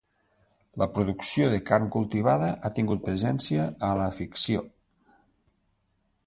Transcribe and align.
La 0.81 0.85
producció 0.93 1.49
de 1.51 1.59
carn 1.67 1.85
cultivada 1.95 2.47
ha 2.63 2.71
tingut 2.79 3.05
presència 3.11 3.69
a 3.89 3.91
la 4.01 4.09
ficció. 4.23 4.65